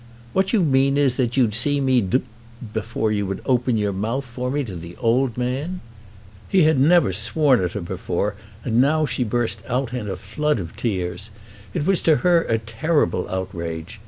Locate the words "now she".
8.81-9.23